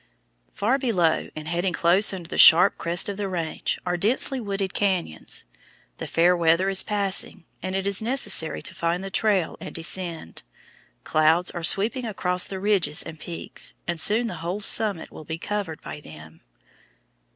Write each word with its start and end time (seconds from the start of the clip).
Far 0.55 0.79
below, 0.79 1.29
and 1.35 1.47
heading 1.47 1.73
close 1.73 2.11
under 2.11 2.27
the 2.27 2.39
sharp 2.39 2.79
crest 2.79 3.07
of 3.07 3.17
the 3.17 3.27
range, 3.29 3.77
are 3.85 3.97
densely 3.97 4.39
wooded 4.39 4.73
cañons. 4.73 5.43
The 5.99 6.07
fair 6.07 6.35
weather 6.35 6.69
is 6.69 6.81
passing, 6.81 7.45
and 7.61 7.75
it 7.75 7.85
is 7.85 8.01
necessary 8.01 8.63
to 8.63 8.73
find 8.73 9.03
the 9.03 9.11
trail 9.11 9.57
and 9.59 9.75
descend. 9.75 10.41
Clouds 11.03 11.51
are 11.51 11.61
sweeping 11.63 12.05
across 12.05 12.47
the 12.47 12.59
ridges 12.59 13.03
and 13.03 13.19
peaks, 13.19 13.75
and 13.87 13.99
soon 13.99 14.25
the 14.25 14.37
whole 14.41 14.61
summit 14.61 15.11
will 15.11 15.23
be 15.23 15.37
covered 15.37 15.79
by 15.83 15.99
them. 15.99 16.41